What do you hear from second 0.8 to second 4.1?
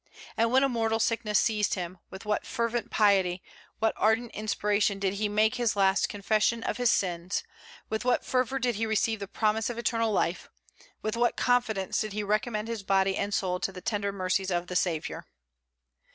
sickness seized him, with what fervent piety, what